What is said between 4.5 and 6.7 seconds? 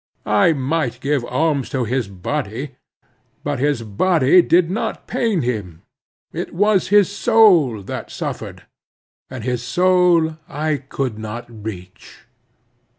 not pain him; it